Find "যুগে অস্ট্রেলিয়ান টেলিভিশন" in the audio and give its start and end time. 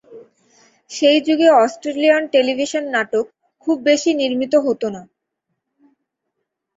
1.27-2.83